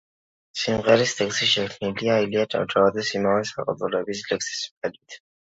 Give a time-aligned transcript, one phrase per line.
[0.61, 5.21] სიმღერის ტექსტი შექმნილია ილია ჭავჭავაძის ამავე სახელწოდების ლექსის მიხედვით.